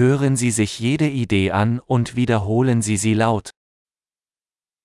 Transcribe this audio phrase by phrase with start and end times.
[0.00, 3.50] Hören Sie sich jede Idee an und wiederholen Sie sie laut.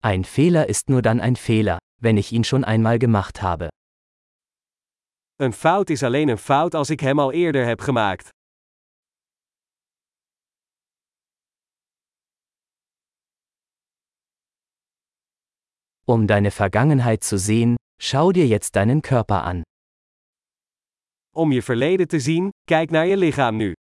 [0.02, 3.70] Ein Fehler ist nur dann ein Fehler, wenn ich ihn schon einmal gemacht habe.
[5.40, 8.30] Een fout is alleen een fout als ik hem al eerder heb gemaakt.
[16.06, 19.62] Um deine Vergangenheit zu sehen, schau dir jetzt deinen Körper an.
[21.34, 23.74] Om je verleden te zien, kijk naar je lichaam nu.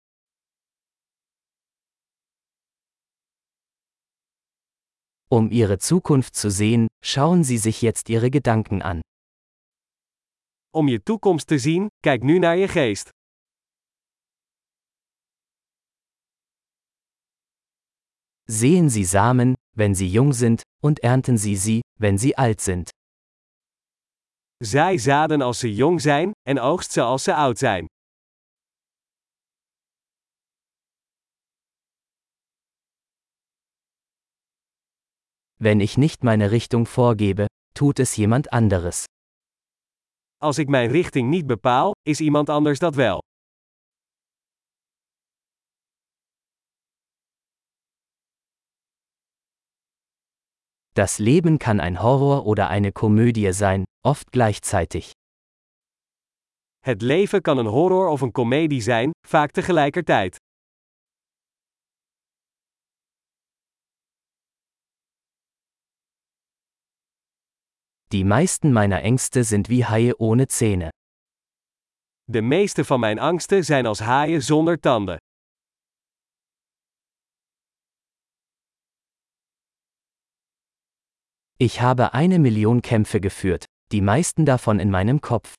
[5.33, 9.01] Um ihre Zukunft zu sehen, schauen Sie sich jetzt Ihre Gedanken an.
[10.75, 13.09] Om je toekomst te zien, kijk nu naar je geest.
[18.45, 22.91] Sehen Sie Samen, wenn sie jung sind, und ernten Sie sie, wenn sie alt sind.
[24.65, 27.87] Zaai zaden als ze jong zijn, en oogst ze als ze oud zijn.
[35.65, 39.05] Wenn ich nicht meine Richtung vorgebe, tut es jemand anderes.
[40.41, 43.19] Als ik mijn richting niet bepaal, is iemand anders dat wel.
[50.95, 55.13] Das Leben kann ein Horror oder eine Komödie sein, oft gleichzeitig.
[56.81, 60.37] Het leven kan een horror of een komedie zijn, vaak tegelijkertijd.
[68.13, 70.91] Die meisten meiner Ängste sind wie Haie ohne Zähne.
[72.25, 75.17] De meeste van mijn angsten zijn als haaien zonder tanden.
[81.57, 85.53] Ich habe eine Million Kämpfe geführt, die meisten davon in meinem Kopf.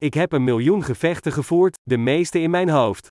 [0.00, 3.08] Ik heb een miljoen gevechten gevoerd, de meeste in mijn hoofd.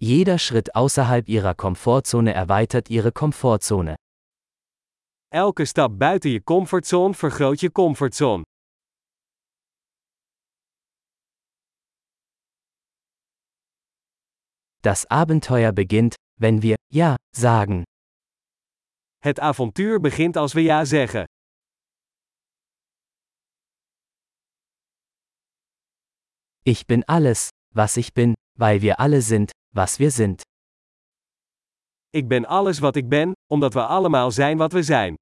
[0.00, 3.96] Jeder Schritt außerhalb ihrer Komfortzone erweitert ihre Komfortzone.
[5.30, 8.44] Elke stap buiten je comfortzone vergroot je comfortzone.
[14.82, 17.82] Das Abenteuer beginnt, wenn wir Ja sagen.
[19.20, 21.24] Het avontuur begint als we ja zeggen.
[26.64, 30.42] Ich bin alles, was ich bin, weil wir alle sind, was wir sind.
[32.10, 35.14] Ik ben alles wat ik ben, omdat we allemaal zijn wat we zijn.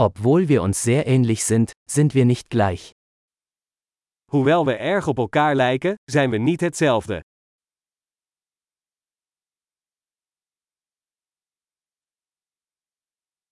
[0.00, 2.92] Obwohl wir uns sehr ähnlich sind, sind wir nicht gleich.
[4.30, 7.22] Hoewel we erg op elkaar lijken, zijn we niet hetzelfde.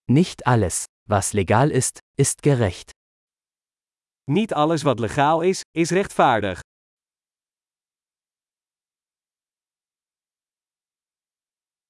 [0.08, 2.95] Nicht alles, was legal ist, ist gerecht.
[4.30, 6.60] Niet alles wat legaal is, is rechtvaardig.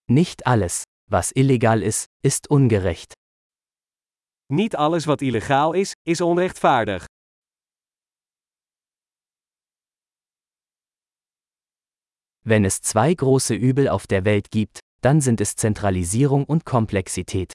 [0.04, 3.12] Nicht alles, was illegal ist, ist ungerecht.
[4.52, 7.04] Niet alles wat illegaal is, is onrechtvaardig.
[12.44, 17.53] Wenn es zwei große Übel auf der Welt gibt, dann sind es Zentralisierung und Komplexität.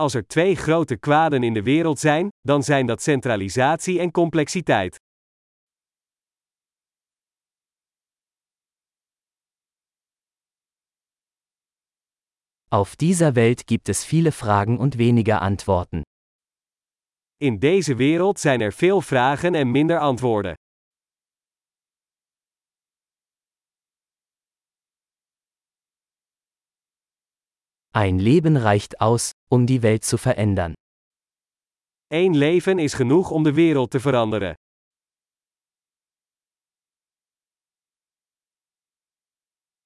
[0.00, 4.96] Als er twee grote kwaden in de wereld zijn, dan zijn dat centralisatie en complexiteit.
[12.68, 16.02] Auf dieser Welt gibt es viele Fragen und weniger Antworten.
[17.36, 20.54] In deze wereld zijn er veel vragen en minder antwoorden.
[27.92, 30.74] Ein Leben reicht aus, um die Welt zu verändern.
[32.12, 34.54] Eén leven is genoeg om de wereld te veranderen.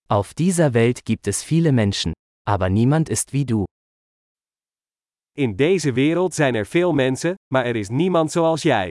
[0.07, 2.12] Auf dieser Welt gibt es viele Menschen,
[2.47, 3.65] aber niemand ist wie du.
[5.33, 8.91] In deze wereld zijn er veel mensen, maar er is niemand zoals jij.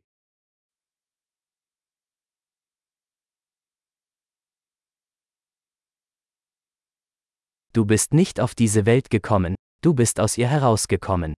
[7.75, 11.33] Du bist nicht auf diese Welt gekommen, du bist aus ihr herausgekommen.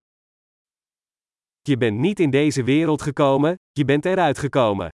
[1.68, 4.90] Je bent niet in deze wereld gekomen, je bent eruit gekomen.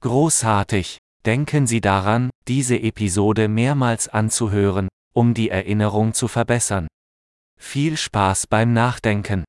[0.00, 0.98] Großartig!
[1.24, 6.86] Denken Sie daran, diese Episode mehrmals anzuhören, um die Erinnerung zu verbessern.
[7.58, 9.44] Viel Spaß beim Nachdenken!